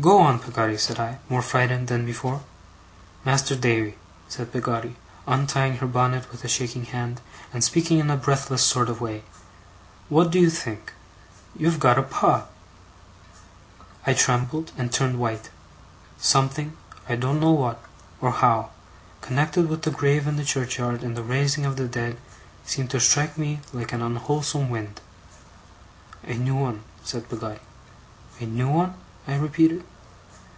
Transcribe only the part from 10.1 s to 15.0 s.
do you think? You have got a Pa!' I trembled, and